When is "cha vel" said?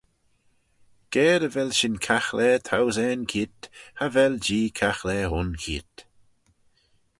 3.97-4.33